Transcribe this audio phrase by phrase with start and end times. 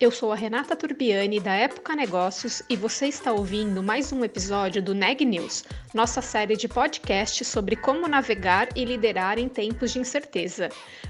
[0.00, 4.80] Eu sou a Renata Turbiani da Época Negócios e você está ouvindo mais um episódio
[4.80, 9.98] do Neg News, nossa série de podcast sobre como navegar e liderar em tempos de
[9.98, 10.68] incerteza.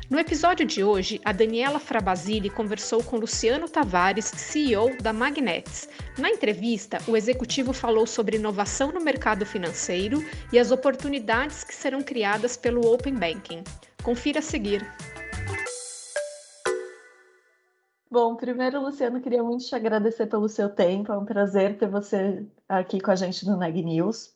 [0.09, 5.87] No episódio de hoje, a Daniela Frabasile conversou com Luciano Tavares, CEO da Magnets.
[6.17, 12.01] Na entrevista, o executivo falou sobre inovação no mercado financeiro e as oportunidades que serão
[12.01, 13.63] criadas pelo Open Banking.
[14.03, 14.83] Confira a seguir.
[18.11, 21.13] Bom, primeiro, Luciano, queria muito te agradecer pelo seu tempo.
[21.13, 24.35] É um prazer ter você aqui com a gente no Neg News.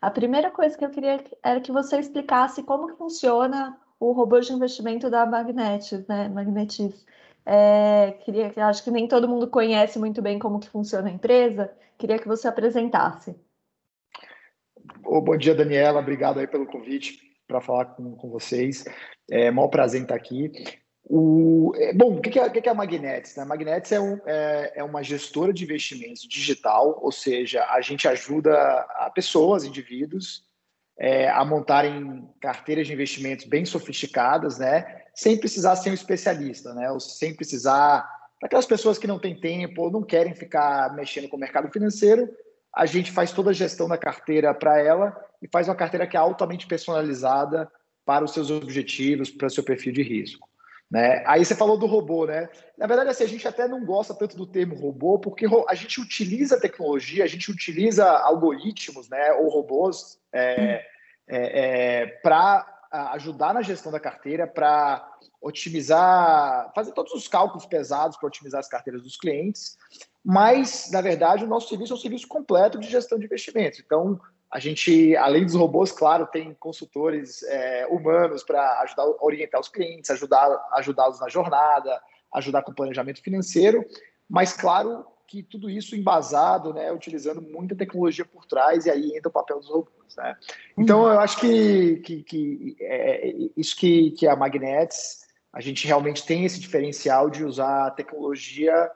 [0.00, 4.40] A primeira coisa que eu queria era que você explicasse como que funciona o robô
[4.40, 6.28] de investimento da Magnetis, né?
[6.28, 7.06] Magnetis.
[7.44, 11.70] É, queria, acho que nem todo mundo conhece muito bem como que funciona a empresa.
[11.98, 13.36] Queria que você apresentasse.
[15.04, 16.00] Oh, bom dia, Daniela.
[16.00, 18.84] Obrigado aí pelo convite para falar com, com vocês.
[19.30, 20.50] É maior prazer estar aqui.
[21.14, 23.36] O, é, bom, o que é, que é a Magnetics?
[23.36, 23.42] Né?
[23.42, 28.08] A Magnetics é, um, é, é, uma gestora de investimentos digital, ou seja, a gente
[28.08, 28.56] ajuda
[28.96, 30.42] a pessoas, indivíduos,
[30.98, 35.02] é, a montarem carteiras de investimentos bem sofisticadas, né?
[35.14, 36.90] sem precisar ser um especialista, né?
[36.90, 38.08] ou sem precisar.
[38.40, 41.70] Para aquelas pessoas que não têm tempo ou não querem ficar mexendo com o mercado
[41.70, 42.26] financeiro,
[42.74, 46.16] a gente faz toda a gestão da carteira para ela e faz uma carteira que
[46.16, 47.70] é altamente personalizada
[48.02, 50.50] para os seus objetivos, para o seu perfil de risco.
[50.92, 51.22] Né?
[51.26, 52.50] Aí você falou do robô, né?
[52.76, 55.98] Na verdade, assim, a gente até não gosta tanto do termo robô, porque a gente
[55.98, 60.84] utiliza tecnologia, a gente utiliza algoritmos, né, ou robôs, é,
[61.26, 62.66] é, é, para
[63.14, 65.02] ajudar na gestão da carteira, para
[65.40, 69.78] otimizar, fazer todos os cálculos pesados para otimizar as carteiras dos clientes.
[70.22, 73.80] Mas, na verdade, o nosso serviço é um serviço completo de gestão de investimentos.
[73.80, 74.20] Então,
[74.52, 79.68] a gente, além dos robôs, claro, tem consultores é, humanos para ajudar a orientar os
[79.68, 81.98] clientes, ajudar ajudá-los na jornada,
[82.34, 83.82] ajudar com o planejamento financeiro,
[84.28, 89.30] mas claro que tudo isso embasado, né, utilizando muita tecnologia por trás, e aí entra
[89.30, 90.14] o papel dos robôs.
[90.18, 90.36] Né?
[90.76, 96.26] Então, eu acho que, que, que é, isso que, que a Magnets, a gente realmente
[96.26, 98.90] tem esse diferencial de usar a tecnologia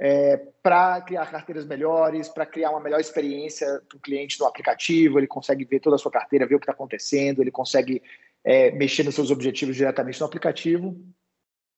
[0.00, 5.18] é, para criar carteiras melhores, para criar uma melhor experiência para o cliente no aplicativo,
[5.18, 8.02] ele consegue ver toda a sua carteira, ver o que está acontecendo, ele consegue
[8.42, 10.98] é, mexer nos seus objetivos diretamente no aplicativo.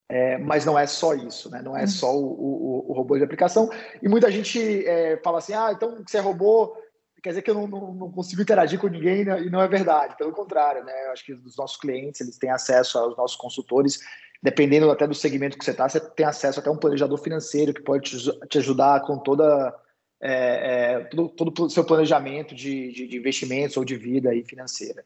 [0.07, 1.61] É, mas não é só isso, né?
[1.61, 3.69] não é só o, o, o robô de aplicação.
[4.01, 6.77] E muita gente é, fala assim: ah, então você é robô,
[7.21, 9.41] quer dizer que eu não, não, não, consigo interagir com ninguém, né?
[9.41, 11.07] e não é verdade, pelo contrário, né?
[11.07, 13.99] Eu acho que os nossos clientes eles têm acesso aos nossos consultores
[14.43, 17.73] dependendo até do segmento que você está, você tem acesso até a um planejador financeiro
[17.73, 18.11] que pode
[18.49, 19.73] te, ajudar com toda
[20.21, 24.43] é, é, todo, todo o seu planejamento de, de, de, investimentos ou de vida aí
[24.43, 25.05] financeira.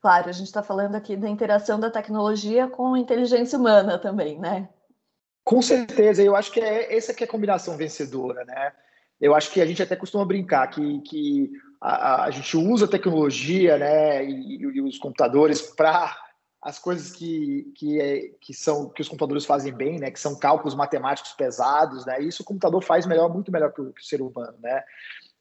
[0.00, 4.38] Claro, a gente está falando aqui da interação da tecnologia com a inteligência humana também,
[4.38, 4.68] né?
[5.44, 8.72] Com certeza, eu acho que é essa que é a combinação vencedora, né?
[9.20, 11.50] Eu acho que a gente até costuma brincar que, que
[11.80, 16.16] a, a gente usa a tecnologia né, e, e os computadores para
[16.62, 20.38] as coisas que, que, é, que são que os computadores fazem bem, né, que são
[20.38, 24.04] cálculos matemáticos pesados, né, isso o computador faz melhor, muito melhor que o, que o
[24.04, 24.84] ser humano, né.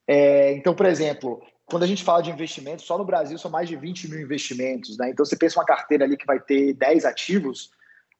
[0.07, 3.69] É, então, por exemplo, quando a gente fala de investimentos, só no Brasil são mais
[3.69, 7.05] de 20 mil investimentos, né, então você pensa uma carteira ali que vai ter 10
[7.05, 7.69] ativos,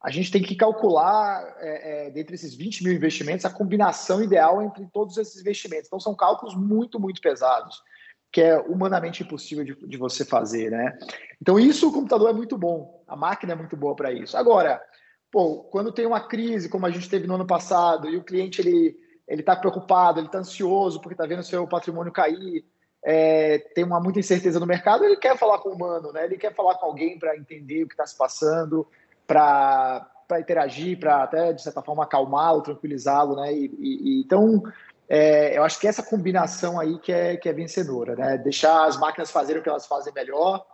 [0.03, 4.61] a gente tem que calcular, é, é, dentre esses 20 mil investimentos, a combinação ideal
[4.61, 5.85] entre todos esses investimentos.
[5.85, 7.83] Então, são cálculos muito, muito pesados
[8.31, 10.97] que é humanamente impossível de, de, você fazer, né?
[11.41, 14.37] Então isso o computador é muito bom, a máquina é muito boa para isso.
[14.37, 14.81] Agora,
[15.29, 18.61] pô, quando tem uma crise como a gente teve no ano passado e o cliente
[18.61, 18.97] ele
[19.27, 22.65] ele está preocupado, ele está ansioso porque está vendo seu patrimônio cair,
[23.03, 26.25] é, tem uma muita incerteza no mercado, ele quer falar com o humano, né?
[26.25, 28.87] Ele quer falar com alguém para entender o que está se passando,
[29.25, 33.53] para para interagir, para até de certa forma acalmá-lo, tranquilizá-lo, né?
[33.53, 34.63] E, e, então
[35.13, 38.37] é, eu acho que essa combinação aí que é, que é vencedora, né?
[38.37, 40.65] Deixar as máquinas fazerem o que elas fazem melhor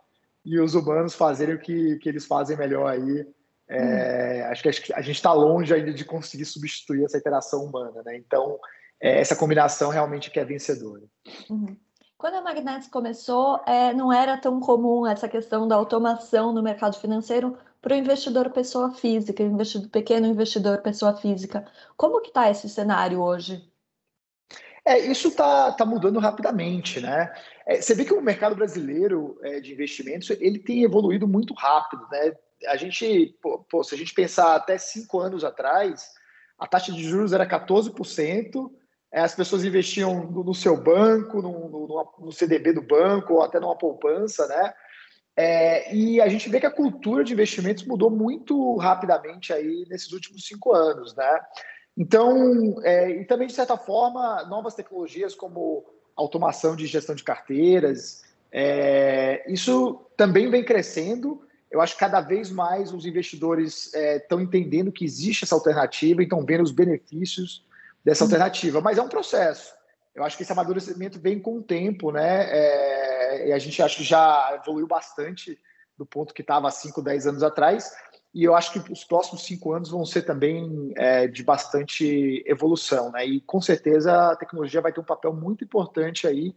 [0.46, 3.28] e os humanos fazerem o que, que eles fazem melhor aí.
[3.68, 4.52] É, hum.
[4.52, 8.16] Acho que a gente está longe ainda de conseguir substituir essa interação humana, né?
[8.16, 8.60] Então,
[9.02, 11.02] é, essa combinação realmente que é vencedora.
[11.50, 11.76] Uhum.
[12.16, 16.96] Quando a Magnetics começou, é, não era tão comum essa questão da automação no mercado
[17.00, 21.66] financeiro para o investidor pessoa física, investidor, pequeno investidor pessoa física.
[21.96, 23.68] Como que está esse cenário hoje?
[24.88, 27.34] É, isso está tá mudando rapidamente, né?
[27.66, 32.08] É, você vê que o mercado brasileiro é, de investimentos ele tem evoluído muito rápido,
[32.10, 32.34] né?
[32.68, 36.08] A gente, pô, se a gente pensar até cinco anos atrás,
[36.58, 38.72] a taxa de juros era 14%,
[39.12, 43.44] é, as pessoas investiam no, no seu banco, no, no, no, CDB do banco, ou
[43.44, 44.74] até numa poupança, né?
[45.36, 50.14] É, e a gente vê que a cultura de investimentos mudou muito rapidamente aí nesses
[50.14, 51.40] últimos cinco anos, né?
[51.98, 55.84] Então, é, e também, de certa forma, novas tecnologias como
[56.16, 61.42] automação de gestão de carteiras, é, isso também vem crescendo.
[61.72, 66.22] Eu acho que cada vez mais os investidores estão é, entendendo que existe essa alternativa
[66.22, 67.66] e estão vendo os benefícios
[68.06, 68.30] dessa uhum.
[68.30, 68.80] alternativa.
[68.80, 69.74] Mas é um processo.
[70.16, 72.48] Eu acho que esse amadurecimento vem com o tempo, né?
[72.50, 75.60] É, e a gente acha que já evoluiu bastante
[75.98, 77.92] do ponto que estava há 5, 10 anos atrás.
[78.34, 83.12] E eu acho que os próximos cinco anos vão ser também é, de bastante evolução,
[83.12, 83.26] né?
[83.26, 86.56] E com certeza a tecnologia vai ter um papel muito importante aí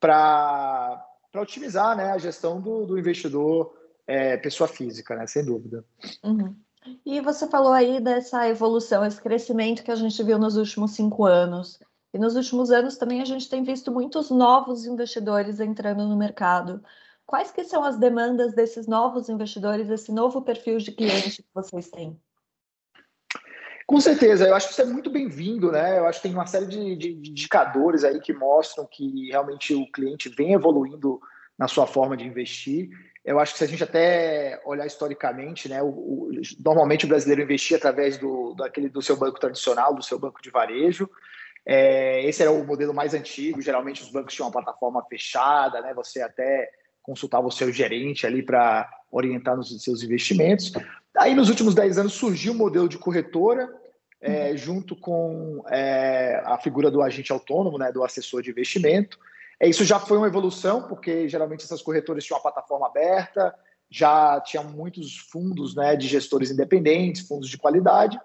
[0.00, 1.04] para
[1.36, 3.74] otimizar né, a gestão do, do investidor
[4.06, 5.26] é, pessoa física, né?
[5.26, 5.84] Sem dúvida.
[6.24, 6.56] Uhum.
[7.04, 11.26] E você falou aí dessa evolução, esse crescimento que a gente viu nos últimos cinco
[11.26, 11.78] anos.
[12.14, 16.82] E nos últimos anos também a gente tem visto muitos novos investidores entrando no mercado.
[17.28, 21.90] Quais que são as demandas desses novos investidores, esse novo perfil de cliente que vocês
[21.90, 22.18] têm?
[23.86, 25.98] Com certeza, eu acho que isso é muito bem-vindo, né?
[25.98, 29.74] Eu acho que tem uma série de, de, de, indicadores aí que mostram que realmente
[29.74, 31.20] o cliente vem evoluindo
[31.58, 32.88] na sua forma de investir.
[33.22, 36.30] Eu acho que se a gente até olhar historicamente, né, o, o,
[36.64, 40.48] normalmente o brasileiro investia através do, daquele, do seu banco tradicional, do seu banco de
[40.48, 41.10] varejo.
[41.66, 43.60] É, esse era o modelo mais antigo.
[43.60, 45.92] Geralmente os bancos tinham uma plataforma fechada, né?
[45.92, 46.70] Você até
[47.02, 50.72] consultava o seu gerente ali para orientar nos seus investimentos.
[51.16, 53.68] Aí, nos últimos 10 anos, surgiu o modelo de corretora,
[54.20, 59.18] é, junto com é, a figura do agente autônomo, né, do assessor de investimento.
[59.60, 63.54] É, isso já foi uma evolução, porque geralmente essas corretoras tinham uma plataforma aberta,
[63.90, 68.18] já tinha muitos fundos né, de gestores independentes, fundos de qualidade.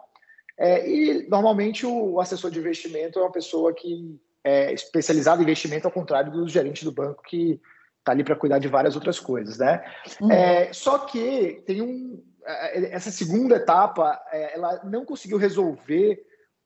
[0.57, 5.87] É, e normalmente o assessor de investimento é uma pessoa que é especializada em investimento,
[5.87, 7.59] ao contrário do gerente do banco, que
[8.03, 9.83] está ali para cuidar de várias outras coisas, né?
[10.21, 10.31] Uhum.
[10.31, 16.21] É, só que tem um é, essa segunda etapa, é, ela não conseguiu resolver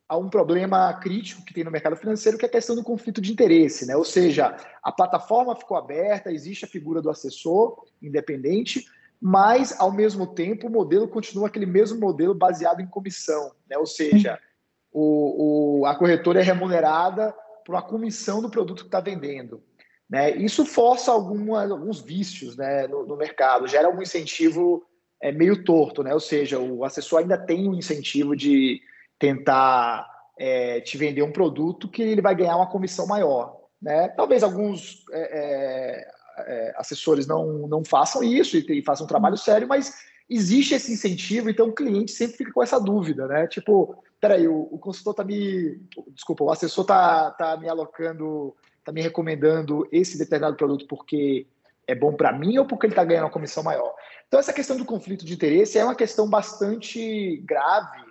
[0.09, 3.21] a um problema crítico que tem no mercado financeiro, que é a questão do conflito
[3.21, 3.95] de interesse, né?
[3.95, 8.85] Ou seja, a plataforma ficou aberta, existe a figura do assessor independente,
[9.21, 13.77] mas ao mesmo tempo o modelo continua aquele mesmo modelo baseado em comissão, né?
[13.77, 14.39] Ou seja,
[14.91, 17.35] o, o a corretora é remunerada
[17.65, 19.61] por uma comissão do produto que está vendendo.
[20.09, 20.35] Né?
[20.37, 24.85] Isso força alguns vícios né, no, no, mercado, gera um incentivo
[25.21, 26.13] é, meio torto, né?
[26.13, 28.79] ou seja, o assessor ainda tem um incentivo de
[29.19, 30.07] tentar
[30.39, 33.57] é, te vender um produto que ele vai ganhar uma comissão maior.
[33.81, 34.07] Né?
[34.09, 36.07] Talvez alguns é, é,
[36.39, 39.93] é assessores não, não façam isso e, e façam um trabalho sério, mas
[40.29, 43.47] existe esse incentivo, então o cliente sempre fica com essa dúvida, né?
[43.47, 45.79] Tipo, peraí, o, o consultor está me.
[46.09, 48.53] Desculpa, o assessor está tá me alocando
[48.87, 51.45] está me recomendando esse determinado produto porque
[51.85, 53.93] é bom para mim ou porque ele está ganhando uma comissão maior.
[54.27, 58.01] Então, essa questão do conflito de interesse é uma questão bastante grave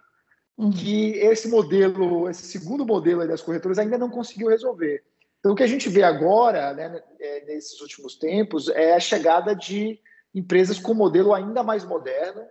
[0.56, 0.70] uhum.
[0.70, 5.02] que esse modelo, esse segundo modelo das corretoras ainda não conseguiu resolver.
[5.38, 9.54] Então, o que a gente vê agora, né, é, nesses últimos tempos, é a chegada
[9.54, 9.99] de
[10.35, 12.42] empresas com modelo ainda mais moderno,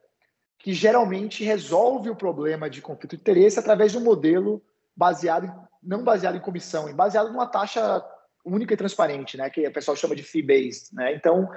[0.57, 4.63] que geralmente resolve o problema de conflito de interesse através de um modelo
[4.95, 5.51] baseado,
[5.83, 8.03] não baseado em comissão, baseado numa taxa
[8.45, 9.49] única e transparente, né?
[9.49, 11.13] Que o pessoal chama de fee-based, né?
[11.15, 11.49] Então,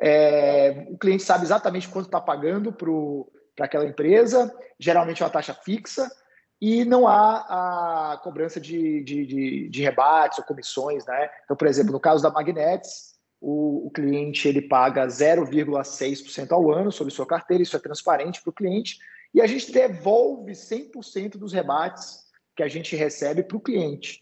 [0.00, 5.54] é, o cliente sabe exatamente quanto está pagando para aquela empresa, geralmente é uma taxa
[5.54, 6.10] fixa,
[6.60, 11.30] e não há a cobrança de, de, de, de rebates ou comissões, né?
[11.44, 16.92] Então, por exemplo, no caso da Magnets, o, o cliente ele paga 0,6% ao ano
[16.92, 18.98] sobre sua carteira, isso é transparente para o cliente,
[19.34, 22.22] e a gente devolve 100% dos rebates
[22.54, 24.20] que a gente recebe para o cliente.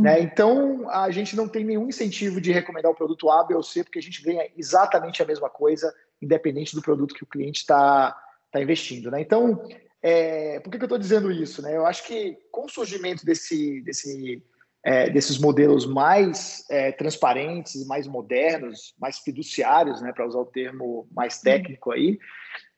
[0.00, 0.20] Né?
[0.20, 3.84] Então, a gente não tem nenhum incentivo de recomendar o produto A, B ou C,
[3.84, 8.16] porque a gente ganha exatamente a mesma coisa, independente do produto que o cliente está
[8.50, 9.10] tá investindo.
[9.10, 9.20] Né?
[9.20, 9.62] Então,
[10.02, 11.62] é, por que, que eu estou dizendo isso?
[11.62, 11.76] Né?
[11.76, 14.42] Eu acho que com o surgimento desse, desse,
[14.82, 21.06] é, desses modelos mais é, transparentes, mais modernos, mais fiduciários, né, para usar o termo
[21.12, 22.18] mais técnico aí,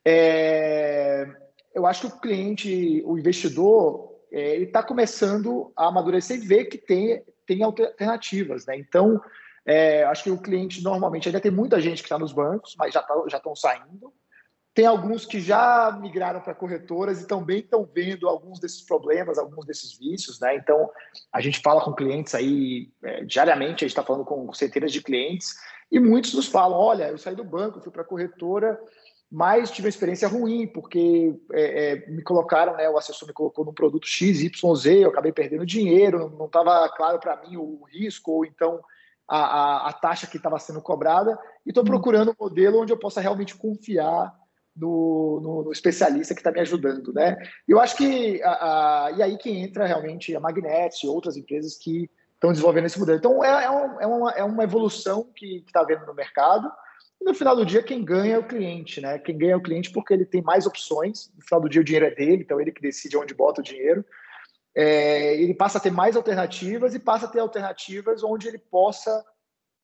[0.04, 1.26] é,
[1.74, 6.64] eu acho que o cliente, o investidor, é, ele está começando a amadurecer e ver
[6.64, 8.64] que tem, tem alternativas.
[8.66, 8.78] Né?
[8.78, 9.20] Então,
[9.64, 12.94] é, acho que o cliente normalmente ainda tem muita gente que está nos bancos, mas
[12.94, 14.12] já tá, já estão saindo.
[14.74, 19.66] Tem alguns que já migraram para corretoras e também estão vendo alguns desses problemas, alguns
[19.66, 20.56] desses vícios, né?
[20.56, 20.90] Então,
[21.30, 25.02] a gente fala com clientes aí é, diariamente, a gente está falando com centenas de
[25.02, 25.54] clientes,
[25.90, 28.80] e muitos nos falam: olha, eu saí do banco, fui para a corretora,
[29.34, 32.86] mas tive uma experiência ruim, porque é, é, me colocaram, né?
[32.90, 36.86] O assessor me colocou num produto X, Y, Z, eu acabei perdendo dinheiro, não estava
[36.90, 38.78] claro para mim o risco, ou então
[39.26, 41.86] a, a, a taxa que estava sendo cobrada, e estou hum.
[41.86, 44.34] procurando um modelo onde eu possa realmente confiar
[44.76, 47.34] no, no, no especialista que está me ajudando, né?
[47.66, 51.78] Eu acho que a, a, e aí que entra realmente a Magnet e outras empresas
[51.78, 53.16] que estão desenvolvendo esse modelo.
[53.16, 56.70] Então é, é, um, é, uma, é uma evolução que está havendo no mercado.
[57.22, 59.16] E no final do dia, quem ganha é o cliente, né?
[59.16, 61.32] Quem ganha é o cliente porque ele tem mais opções.
[61.36, 63.64] No final do dia, o dinheiro é dele, então ele que decide onde bota o
[63.64, 64.04] dinheiro.
[64.74, 69.24] É, ele passa a ter mais alternativas e passa a ter alternativas onde ele possa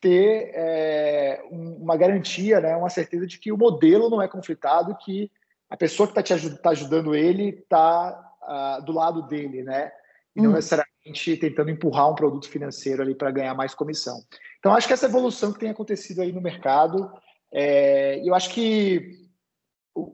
[0.01, 5.31] ter é, uma garantia, né, uma certeza de que o modelo não é conflitado, que
[5.71, 9.63] a pessoa que está te ajud tá ajudando ele está uh, ah, do lado dele,
[9.63, 9.93] né?
[10.35, 10.55] E não hum.
[10.55, 14.19] necessariamente tentando empurrar um produto financeiro ali para ganhar mais comissão.
[14.59, 17.11] Então, acho que essa evolução que tem acontecido aí no mercado,
[17.53, 19.19] é, eu acho que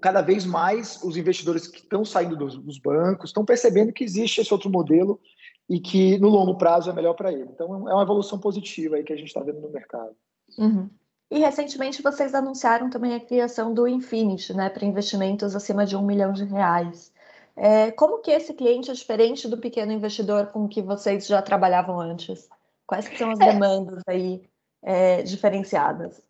[0.00, 4.40] cada vez mais os investidores que estão saindo dos, dos bancos estão percebendo que existe
[4.40, 5.20] esse outro modelo
[5.68, 7.48] e que no longo prazo é melhor para ele.
[7.52, 10.14] Então é uma evolução positiva aí que a gente está vendo no mercado.
[10.58, 10.88] Uhum.
[11.30, 16.02] E recentemente vocês anunciaram também a criação do Infinity, né, para investimentos acima de um
[16.02, 17.12] milhão de reais.
[17.56, 22.00] É, como que esse cliente é diferente do pequeno investidor com que vocês já trabalhavam
[22.00, 22.48] antes?
[22.86, 23.52] Quais são as é.
[23.52, 24.42] demandas aí
[24.82, 26.22] é, diferenciadas?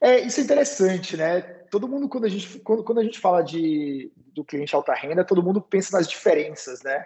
[0.00, 1.40] É, isso é interessante, né?
[1.70, 5.24] Todo mundo, quando a gente, quando, quando a gente fala de, do cliente alta renda,
[5.24, 7.04] todo mundo pensa nas diferenças, né?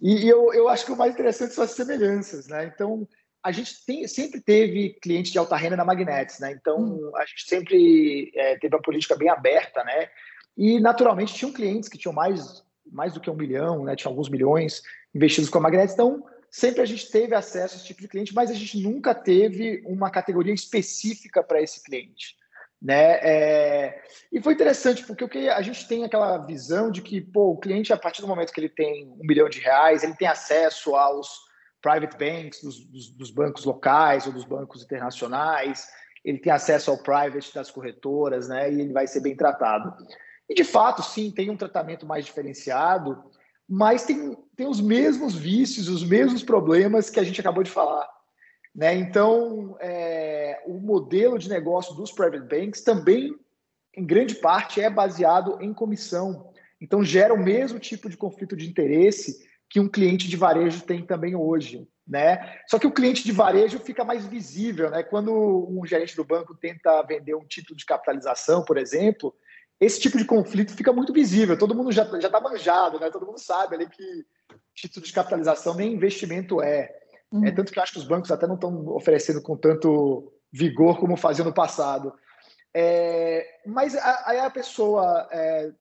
[0.00, 2.70] E, e eu, eu acho que o mais interessante são as semelhanças, né?
[2.72, 3.06] Então,
[3.42, 6.52] a gente tem, sempre teve cliente de alta renda na Magnets, né?
[6.52, 7.12] Então, hum.
[7.16, 10.08] a gente sempre é, teve uma política bem aberta, né?
[10.56, 13.94] E, naturalmente, tinham clientes que tinham mais, mais do que um milhão, né?
[13.96, 14.82] Tinha alguns milhões
[15.14, 15.94] investidos com a Magnets.
[15.94, 19.14] Então, sempre a gente teve acesso a esse tipo de cliente, mas a gente nunca
[19.14, 22.36] teve uma categoria específica para esse cliente.
[22.80, 23.18] Né?
[23.22, 24.02] É...
[24.32, 27.96] E foi interessante, porque a gente tem aquela visão de que pô, o cliente, a
[27.96, 31.48] partir do momento que ele tem um milhão de reais, ele tem acesso aos
[31.80, 35.88] private banks dos, dos, dos bancos locais ou dos bancos internacionais,
[36.24, 38.70] ele tem acesso ao private das corretoras, né?
[38.72, 39.92] E ele vai ser bem tratado.
[40.48, 43.22] E de fato, sim, tem um tratamento mais diferenciado,
[43.68, 48.08] mas tem, tem os mesmos vícios, os mesmos problemas que a gente acabou de falar.
[48.74, 48.94] Né?
[48.94, 53.34] Então, é, o modelo de negócio dos private banks também,
[53.94, 56.50] em grande parte, é baseado em comissão.
[56.80, 61.04] Então, gera o mesmo tipo de conflito de interesse que um cliente de varejo tem
[61.04, 61.86] também hoje.
[62.06, 62.58] Né?
[62.66, 64.88] Só que o cliente de varejo fica mais visível.
[64.88, 65.02] Né?
[65.02, 65.30] Quando
[65.68, 69.34] um gerente do banco tenta vender um título de capitalização, por exemplo,
[69.80, 71.56] esse tipo de conflito fica muito visível.
[71.56, 73.10] Todo mundo já está manjado, né?
[73.10, 74.26] todo mundo sabe ali que
[74.74, 76.90] título de capitalização nem investimento é.
[77.30, 77.44] Uhum.
[77.44, 80.98] É, tanto que eu acho que os bancos até não estão oferecendo com tanto vigor
[80.98, 82.12] como faziam no passado.
[82.74, 85.72] É, mas aí a, pessoa é,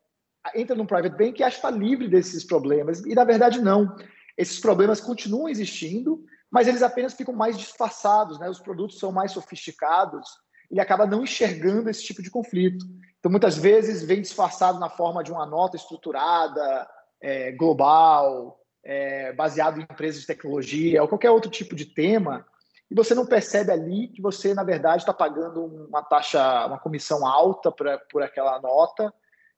[0.55, 2.99] entra num private bank e acha que está livre desses problemas.
[3.05, 3.95] E na verdade, não.
[4.37, 8.49] Esses problemas continuam existindo, mas eles apenas ficam mais disfarçados, né?
[8.49, 10.27] os produtos são mais sofisticados,
[10.69, 12.85] ele acaba não enxergando esse tipo de conflito.
[13.27, 16.87] Então, muitas vezes, vem disfarçado na forma de uma nota estruturada,
[17.21, 22.45] é, global, é, baseado em empresas de tecnologia ou qualquer outro tipo de tema,
[22.89, 27.27] e você não percebe ali que você, na verdade, está pagando uma taxa, uma comissão
[27.27, 29.13] alta pra, por aquela nota,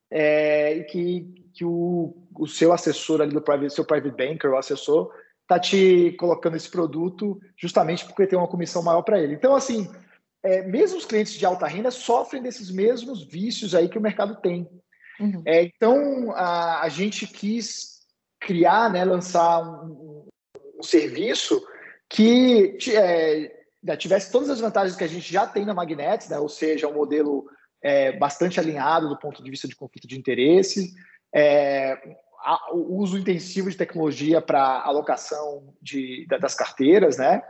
[0.10, 4.58] é, e que, que o, o seu assessor ali do private, seu private banker, o
[4.58, 9.36] assessor, está te colocando esse produto justamente porque tem uma comissão maior para ele.
[9.36, 9.88] Então, assim,
[10.44, 14.36] é, mesmo os clientes de alta renda sofrem desses mesmos vícios aí que o mercado
[14.42, 14.68] tem.
[15.20, 15.44] Uhum.
[15.46, 18.00] É, então, a, a gente quis
[18.40, 20.28] criar, né, lançar um,
[20.78, 21.62] um serviço
[22.10, 26.50] que é, tivesse todas as vantagens que a gente já tem na Magnets, né, ou
[26.50, 27.46] seja, um modelo
[27.84, 30.94] é, bastante alinhado do ponto de vista de conflito de interesse,
[31.36, 31.94] é,
[32.40, 37.44] a, o uso intensivo de tecnologia para alocação de, das carteiras, né,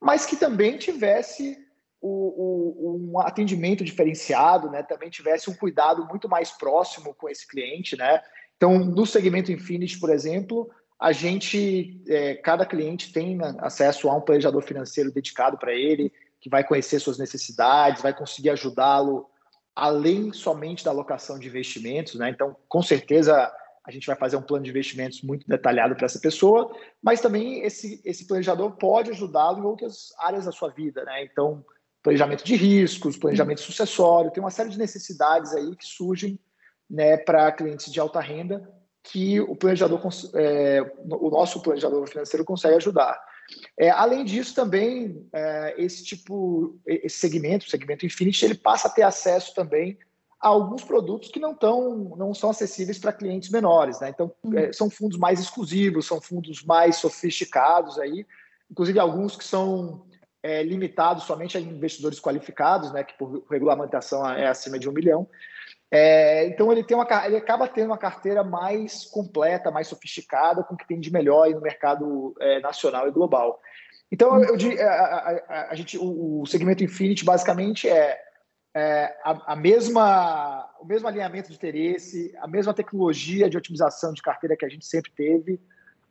[0.00, 1.56] mas que também tivesse
[2.06, 8.20] um atendimento diferenciado, né, também tivesse um cuidado muito mais próximo com esse cliente, né,
[8.56, 14.20] então, no segmento Infinity, por exemplo, a gente, é, cada cliente tem acesso a um
[14.20, 19.26] planejador financeiro dedicado para ele, que vai conhecer suas necessidades, vai conseguir ajudá-lo
[19.74, 22.30] além somente da alocação de investimentos, né?
[22.30, 23.52] Então, com certeza,
[23.84, 27.62] a gente vai fazer um plano de investimentos muito detalhado para essa pessoa, mas também
[27.62, 31.24] esse, esse planejador pode ajudá-lo em outras áreas da sua vida, né?
[31.24, 31.64] Então,
[32.04, 36.38] planejamento de riscos, planejamento sucessório, tem uma série de necessidades aí que surgem
[36.88, 38.70] né, para clientes de alta renda
[39.02, 40.00] que o planejador,
[40.34, 40.80] é,
[41.10, 43.18] o nosso planejador financeiro consegue ajudar.
[43.78, 48.90] É, além disso, também é, esse tipo, esse segmento, o segmento Infinity, ele passa a
[48.90, 49.98] ter acesso também
[50.40, 54.00] a alguns produtos que não, tão, não são acessíveis para clientes menores.
[54.00, 54.10] Né?
[54.10, 54.58] Então, uhum.
[54.58, 58.26] é, são fundos mais exclusivos, são fundos mais sofisticados aí,
[58.70, 60.06] inclusive alguns que são
[60.44, 65.26] é, limitados somente a investidores qualificados, né, que por regulamentação é acima de um milhão.
[65.90, 70.74] É, então ele tem uma, ele acaba tendo uma carteira mais completa, mais sofisticada, com
[70.74, 73.58] o que tem de melhor no mercado é, nacional e global.
[74.12, 78.20] Então eu, eu a, a, a, gente, o, o, segmento Infinity basicamente é,
[78.76, 84.20] é a, a, mesma, o mesmo alinhamento de interesse, a mesma tecnologia de otimização de
[84.20, 85.58] carteira que a gente sempre teve,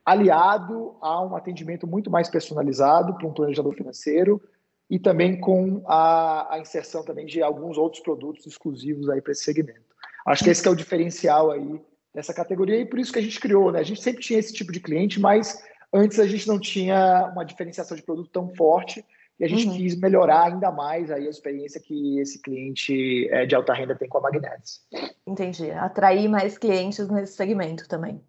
[0.05, 4.41] aliado a um atendimento muito mais personalizado para um planejador financeiro
[4.89, 9.43] e também com a, a, inserção também de alguns outros produtos exclusivos aí para esse
[9.43, 9.93] segmento.
[10.25, 11.81] Acho que esse que é o diferencial aí
[12.13, 13.79] dessa categoria e por isso que a gente criou, né?
[13.79, 17.43] A gente sempre tinha esse tipo de cliente, mas antes a gente não tinha uma
[17.43, 19.03] diferenciação de produto tão forte
[19.39, 19.75] e a gente uhum.
[19.75, 24.07] quis melhorar ainda mais aí a experiência que esse cliente é, de alta renda tem
[24.07, 24.81] com a Magnetics.
[25.25, 25.71] Entendi.
[25.71, 28.21] Atrair mais clientes nesse segmento também.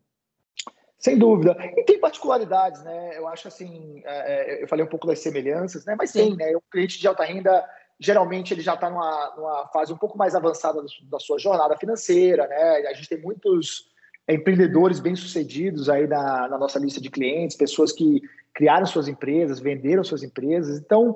[1.04, 1.54] Sem dúvida.
[1.76, 3.18] E tem particularidades, né?
[3.18, 5.94] Eu acho assim, é, é eu falei um pouco das semelhanças, né?
[5.98, 6.30] Mas Sim.
[6.30, 6.56] tem, né?
[6.56, 7.62] O cliente de alta renda,
[8.00, 12.46] geralmente, ele já está numa, numa, fase um pouco mais avançada da sua jornada financeira,
[12.46, 12.86] né?
[12.88, 13.84] A gente tem muitos
[14.26, 18.22] é, empreendedores bem-sucedidos aí na, na, nossa lista de clientes, pessoas que
[18.54, 20.78] criaram suas empresas, venderam suas empresas.
[20.78, 21.14] Então,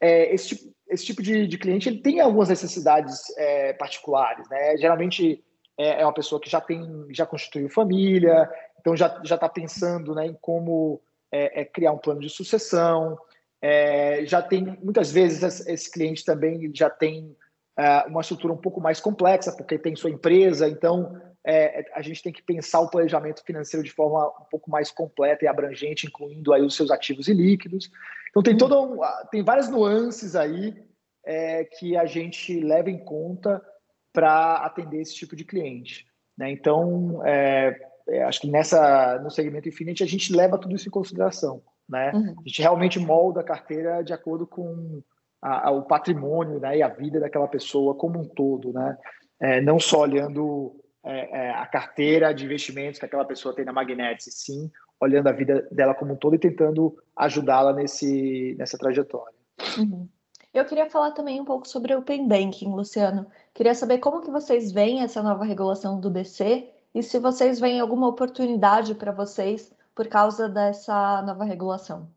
[0.00, 4.76] é, esse, tipo, esse tipo de, de, cliente, ele tem algumas necessidades é, particulares, né?
[4.78, 5.44] Geralmente,
[5.78, 8.50] é, é uma pessoa que já tem, já constituiu família,
[8.88, 13.18] então já está pensando né, em como é, é, criar um plano de sucessão.
[13.60, 17.36] É, já tem muitas vezes esse cliente também já tem
[17.76, 20.68] é, uma estrutura um pouco mais complexa porque tem sua empresa.
[20.68, 24.90] Então é, a gente tem que pensar o planejamento financeiro de forma um pouco mais
[24.90, 27.90] completa e abrangente, incluindo aí os seus ativos e líquidos.
[28.30, 28.98] Então tem toda um,
[29.30, 30.74] tem várias nuances aí
[31.26, 33.62] é, que a gente leva em conta
[34.12, 36.06] para atender esse tipo de cliente.
[36.38, 36.52] Né?
[36.52, 37.76] Então, é,
[38.08, 42.10] é, acho que nessa no segmento Infinity a gente leva tudo isso em consideração, né?
[42.14, 42.34] Uhum.
[42.38, 45.02] A gente realmente molda a carteira de acordo com
[45.42, 48.96] a, a, o patrimônio né, e a vida daquela pessoa como um todo, né?
[49.40, 53.72] É, não só olhando é, é, a carteira de investimentos que aquela pessoa tem na
[53.72, 59.34] Magnetics, sim olhando a vida dela como um todo e tentando ajudá-la nesse nessa trajetória.
[59.78, 60.08] Uhum.
[60.52, 63.26] Eu queria falar também um pouco sobre o Open Banking, Luciano.
[63.54, 67.80] Queria saber como que vocês veem essa nova regulação do BC e se vocês veem
[67.80, 72.08] alguma oportunidade para vocês por causa dessa nova regulação.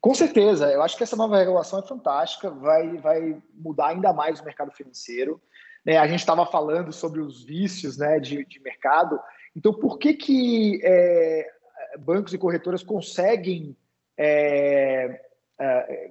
[0.00, 4.40] Com certeza, eu acho que essa nova regulação é fantástica, vai, vai mudar ainda mais
[4.40, 5.40] o mercado financeiro.
[5.84, 5.96] Né?
[5.96, 9.18] A gente estava falando sobre os vícios né, de, de mercado,
[9.54, 11.50] então por que, que é,
[11.98, 13.76] bancos e corretoras conseguem
[14.16, 15.20] é,
[15.58, 16.10] é,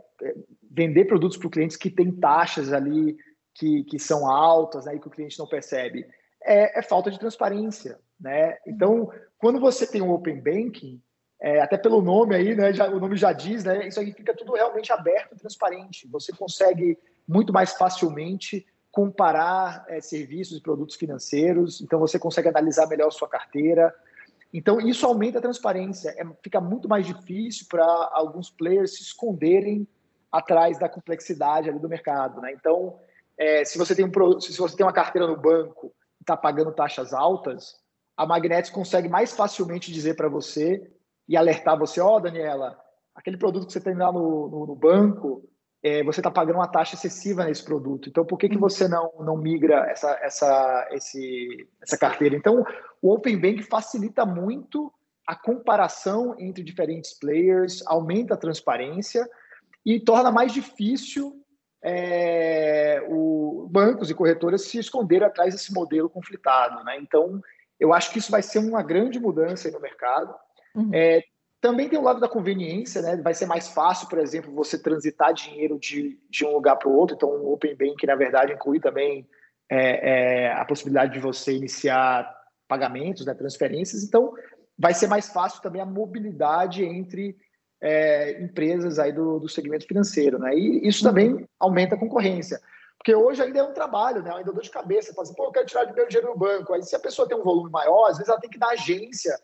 [0.69, 3.17] vender produtos para clientes que têm taxas ali
[3.53, 6.07] que, que são altas né, e que o cliente não percebe?
[6.45, 7.99] É, é falta de transparência.
[8.19, 8.57] Né?
[8.65, 11.01] Então, quando você tem um Open Banking,
[11.41, 14.33] é, até pelo nome aí, né, já, o nome já diz, né, isso aí fica
[14.33, 16.07] tudo realmente aberto e transparente.
[16.07, 22.87] Você consegue muito mais facilmente comparar é, serviços e produtos financeiros, então você consegue analisar
[22.87, 23.93] melhor sua carteira.
[24.53, 26.15] Então, isso aumenta a transparência.
[26.17, 29.85] É, fica muito mais difícil para alguns players se esconderem
[30.31, 32.39] atrás da complexidade ali do mercado.
[32.39, 32.53] Né?
[32.53, 32.97] Então,
[33.37, 35.93] é, se, você tem um, se você tem uma carteira no banco
[36.25, 37.75] está pagando taxas altas,
[38.17, 40.81] a Magnetis consegue mais facilmente dizer para você
[41.27, 42.77] e alertar você, ó, oh, Daniela,
[43.13, 45.47] aquele produto que você tem lá no, no, no banco,
[45.83, 48.09] é, você está pagando uma taxa excessiva nesse produto.
[48.09, 52.35] Então, por que, que você não, não migra essa, essa, esse, essa carteira?
[52.35, 52.65] Então,
[53.01, 54.91] o Open Bank facilita muito
[55.27, 59.27] a comparação entre diferentes players, aumenta a transparência
[59.85, 61.44] e torna mais difícil
[61.87, 66.83] é, o, bancos e corretoras se esconderam atrás desse modelo conflitado.
[66.83, 66.97] Né?
[66.99, 67.39] Então,
[67.79, 70.33] eu acho que isso vai ser uma grande mudança no mercado.
[70.73, 70.89] Uhum.
[70.91, 71.23] É,
[71.61, 73.17] também tem o lado da conveniência, né?
[73.17, 76.95] Vai ser mais fácil, por exemplo, você transitar dinheiro de, de um lugar para o
[76.95, 77.15] outro.
[77.15, 79.27] Então, o Open Bank, na verdade, inclui também
[79.69, 82.35] é, é, a possibilidade de você iniciar
[82.67, 84.03] pagamentos, né, transferências.
[84.03, 84.33] Então,
[84.77, 87.35] vai ser mais fácil também a mobilidade entre
[87.81, 90.55] é, empresas aí do, do segmento financeiro, né?
[90.55, 92.59] E isso também aumenta a concorrência.
[92.97, 94.31] Porque hoje ainda é um trabalho, né?
[94.33, 95.13] Ainda dor de cabeça.
[95.13, 96.73] Fala assim, pô, eu quero tirar meu dinheiro no banco.
[96.73, 99.37] Aí, se a pessoa tem um volume maior, às vezes ela tem que dar agência,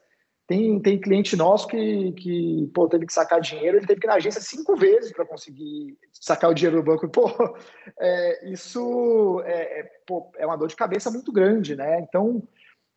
[0.47, 4.09] Tem, tem cliente nosso que, que pô, teve que sacar dinheiro, ele teve que ir
[4.09, 7.07] na agência cinco vezes para conseguir sacar o dinheiro do banco.
[7.07, 7.31] Pô,
[7.99, 12.01] é, isso é, é, pô, é, uma dor de cabeça muito grande, né?
[12.01, 12.43] Então,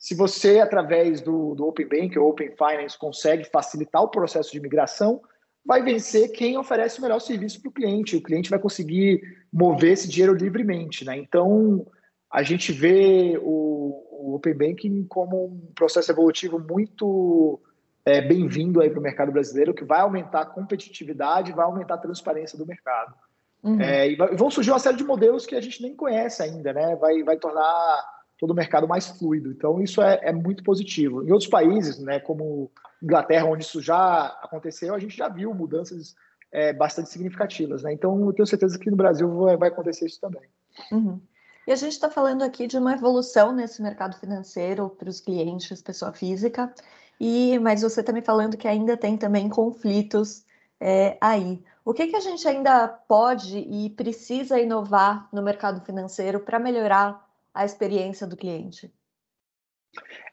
[0.05, 4.61] se você, através do, do Open Bank ou Open Finance, consegue facilitar o processo de
[4.61, 5.23] migração,
[5.64, 8.14] vai vencer quem oferece o melhor serviço para o cliente.
[8.14, 11.17] O cliente vai conseguir mover esse dinheiro livremente, né?
[11.17, 11.87] Então,
[12.31, 17.59] a gente vê o, o Open Banking como um processo evolutivo muito
[18.05, 22.59] é, bem-vindo para o mercado brasileiro, que vai aumentar a competitividade, vai aumentar a transparência
[22.59, 23.14] do mercado.
[23.62, 23.81] Uhum.
[23.81, 26.95] É, e, vão surgir uma série de modelos que a gente nem conhece ainda, né?
[26.95, 29.51] Vai, vai tornar todo o mercado mais fluido.
[29.51, 31.23] Então, isso é, é muito positivo.
[31.23, 32.70] Em outros países, né, como
[33.03, 36.14] Inglaterra, onde isso já aconteceu, a gente já viu mudanças
[36.53, 37.83] é, bastante significativas.
[37.83, 37.92] Né?
[37.92, 40.42] Então, eu tenho certeza que no Brasil vai, vai acontecer isso também.
[40.90, 41.20] Uhum.
[41.66, 45.81] E a gente está falando aqui de uma evolução nesse mercado financeiro para os clientes,
[45.81, 46.73] pessoa física,
[47.18, 50.44] e mas você está me falando que ainda tem também conflitos
[50.79, 51.62] é, aí.
[51.83, 57.24] O que, que a gente ainda pode e precisa inovar no mercado financeiro para melhorar
[57.55, 58.93] a experiência do cliente?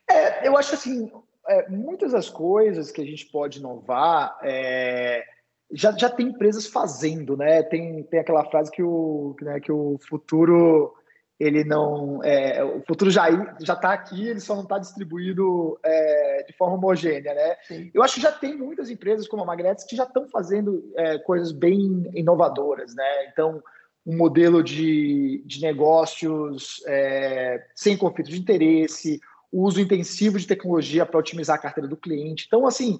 [0.09, 1.11] É, eu acho assim,
[1.47, 5.23] é, muitas das coisas que a gente pode inovar é,
[5.71, 7.63] já, já tem empresas fazendo, né?
[7.63, 10.93] Tem, tem aquela frase que o, né, que o futuro
[11.39, 13.27] ele não é, o futuro já
[13.59, 17.89] já está aqui ele só não está distribuído é, de forma homogênea né Sim.
[17.95, 21.17] eu acho que já tem muitas empresas como a Magnetis que já estão fazendo é,
[21.17, 23.59] coisas bem inovadoras né então
[24.05, 29.19] um modelo de, de negócios é, sem conflito de interesse
[29.51, 32.99] uso intensivo de tecnologia para otimizar a carteira do cliente então assim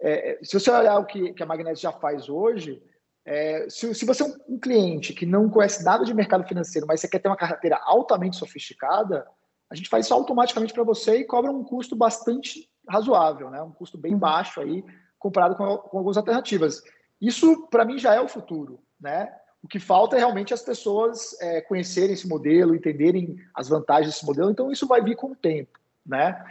[0.00, 2.82] é, se você olhar o que, que a Magnetis já faz hoje
[3.30, 6.86] é, se, se, você é um, um, cliente que não conhece nada de mercado financeiro,
[6.86, 9.26] mas você quer ter uma carteira altamente sofisticada,
[9.70, 13.60] a gente faz isso automaticamente para você e cobra um custo bastante razoável, né?
[13.62, 14.18] um custo bem uhum.
[14.18, 14.82] baixo aí,
[15.18, 16.82] comparado com, com algumas alternativas.
[17.20, 18.80] Isso, para mim, já é o futuro.
[18.98, 19.30] Né?
[19.62, 24.26] O que falta é realmente as pessoas é, conhecerem esse modelo, entenderem as vantagens desse
[24.26, 25.78] modelo, então isso vai vir com o tempo.
[26.06, 26.42] Né?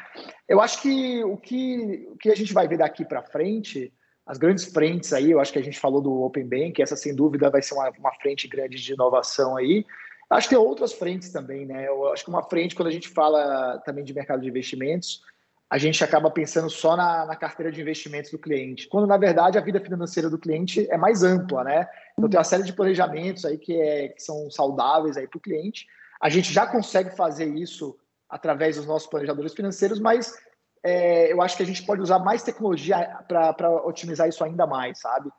[0.48, 3.92] Eu acho que o que, o que a gente vai ver daqui para frente
[4.28, 7.16] as grandes frentes aí, eu acho que a gente falou do Open Bank, essa sem
[7.16, 9.86] dúvida vai ser uma, uma frente grande de inovação aí.
[10.30, 11.88] Acho que tem outras frentes também, né?
[11.88, 15.24] Eu acho que uma frente, quando a gente fala também de mercado de investimentos,
[15.70, 19.58] a gente acaba pensando só na, na, carteira de investimentos do cliente, quando na verdade
[19.58, 21.88] a vida financeira do cliente é mais ampla, né?
[22.14, 25.42] Então tem uma série de planejamentos aí que, é, que são saudáveis aí para o
[25.42, 25.86] cliente.
[26.22, 27.98] A gente já consegue fazer isso
[28.30, 30.34] através dos nossos planejadores financeiros, mas
[30.84, 35.00] é, eu acho que a gente pode usar mais tecnologia para otimizar isso ainda mais,
[35.00, 35.30] sabe?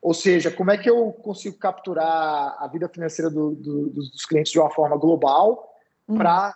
[0.00, 4.52] Ou seja, como é que eu consigo capturar a vida financeira do, do, dos clientes
[4.52, 5.70] de uma forma global
[6.06, 6.54] para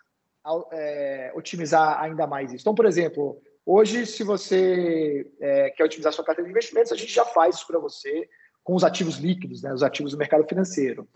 [0.73, 2.63] é, otimizar ainda mais isso?
[2.63, 7.13] Então, por exemplo, hoje, se você é, quer otimizar sua carteira de investimentos, a gente
[7.13, 8.29] já faz isso para você
[8.65, 11.09] com os ativos líquidos, né, os ativos do mercado financeiro.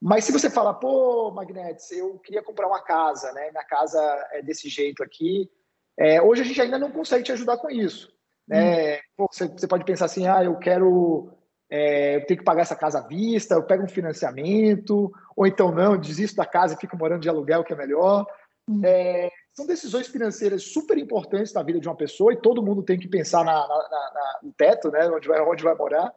[0.00, 3.50] Mas se você fala, pô, Magnetes, eu queria comprar uma casa, né?
[3.50, 4.00] Minha casa
[4.32, 5.50] é desse jeito aqui,
[5.98, 8.12] é, hoje a gente ainda não consegue te ajudar com isso.
[8.46, 8.96] Né?
[9.18, 9.26] Hum.
[9.30, 11.30] Você, você, pode pensar assim, ah, eu quero
[11.70, 15.72] é, eu tenho que pagar essa casa à vista, eu pego um financiamento, ou então
[15.72, 18.26] não, desisto da casa e fico morando de aluguel, que é melhor.
[18.68, 18.80] Hum.
[18.84, 22.98] É, são decisões financeiras super importantes na vida de uma pessoa e todo mundo tem
[22.98, 26.12] que pensar na, na, na, no teto, né, onde vai, onde vai morar.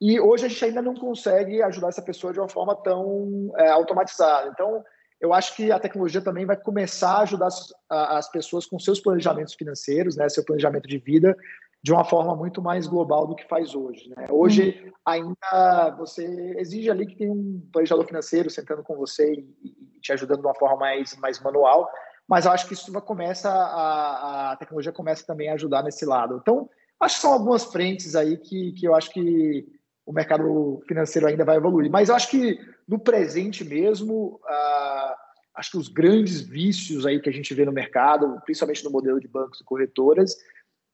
[0.00, 3.68] E hoje a gente ainda não consegue ajudar essa pessoa de uma forma tão é,
[3.68, 4.48] automatizada.
[4.48, 4.82] Então,
[5.20, 9.00] eu acho que a tecnologia também vai começar a ajudar as, as pessoas com seus
[9.00, 11.36] planejamentos financeiros, né, seu planejamento de vida,
[11.82, 14.08] de uma forma muito mais global do que faz hoje.
[14.10, 14.26] Né?
[14.30, 14.92] Hoje, uhum.
[15.04, 16.24] ainda você
[16.58, 20.54] exige ali que tem um planejador financeiro sentando com você e, te ajudando de uma
[20.54, 21.90] forma mais, mais manual,
[22.28, 26.38] mas acho que isso começa a, a tecnologia começa também a ajudar nesse lado.
[26.40, 26.68] Então,
[27.00, 29.66] acho que são algumas frentes aí que, que eu acho que
[30.06, 31.90] o mercado financeiro ainda vai evoluir.
[31.90, 35.14] Mas eu acho que no presente mesmo, uh,
[35.54, 39.20] acho que os grandes vícios aí que a gente vê no mercado, principalmente no modelo
[39.20, 40.36] de bancos e corretoras,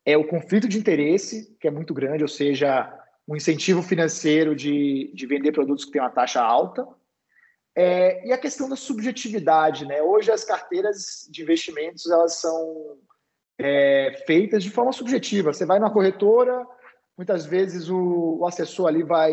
[0.04, 2.92] é o conflito de interesse, que é muito grande, ou seja,
[3.26, 6.86] um incentivo financeiro de, de vender produtos que têm uma taxa alta,
[7.76, 10.00] é, e a questão da subjetividade, né?
[10.02, 12.96] Hoje as carteiras de investimentos elas são
[13.58, 15.52] é, feitas de forma subjetiva.
[15.52, 16.66] Você vai numa corretora,
[17.16, 19.32] Muitas vezes o, o assessor ali vai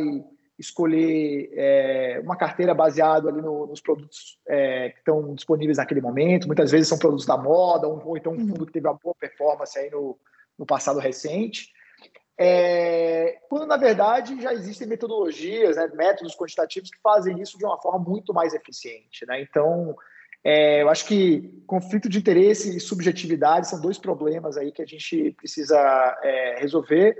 [0.58, 6.47] escolher é, uma carteira baseada ali no, nos produtos é, que estão disponíveis naquele momento.
[6.47, 9.15] Muitas vezes são produtos da moda, ou, ou então um fundo que teve uma boa
[9.15, 10.17] performance aí no,
[10.58, 11.73] no passado recente.
[12.39, 17.80] É, quando na verdade já existem metodologias, né, métodos quantitativos que fazem isso de uma
[17.80, 19.26] forma muito mais eficiente.
[19.28, 19.41] Né?
[19.41, 19.96] Então,
[20.46, 24.86] É, eu acho que conflito de interesse e subjetividade são dois problemas aí que a
[24.86, 25.80] gente precisa
[26.22, 27.15] é, resolver.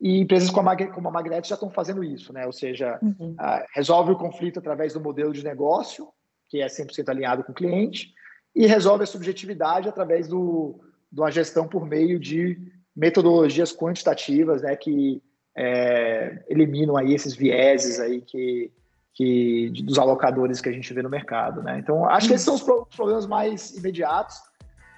[0.00, 2.46] E empresas como a, como a Magnet já estão fazendo isso, né?
[2.46, 3.34] Ou seja, uhum.
[3.38, 6.08] a, resolve o conflito através do modelo de negócio,
[6.48, 8.12] que é 100% alinhado com o cliente,
[8.54, 12.58] e resolve a subjetividade através do, de uma gestão por meio de
[12.94, 14.76] metodologias quantitativas, né?
[14.76, 15.22] Que
[15.56, 18.70] é, eliminam aí esses vieses aí que
[19.14, 21.62] que, dos alocadores que a gente vê no mercado.
[21.62, 21.78] Né?
[21.78, 24.36] Então, acho que esses são os problemas mais imediatos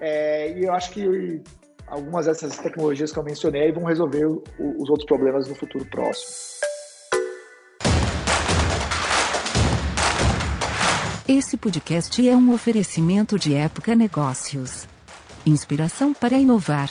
[0.00, 1.42] é, e eu acho que
[1.86, 6.30] algumas dessas tecnologias que eu mencionei vão resolver os outros problemas no futuro próximo.
[11.26, 14.86] Esse podcast é um oferecimento de Época Negócios.
[15.46, 16.90] Inspiração para inovar.